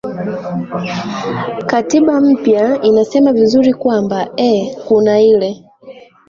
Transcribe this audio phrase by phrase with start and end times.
[1.65, 5.63] katiba mpya inasema vizuri kwamba eh kuna ile